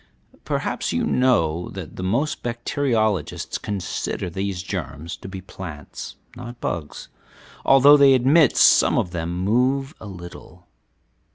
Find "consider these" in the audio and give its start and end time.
3.61-4.63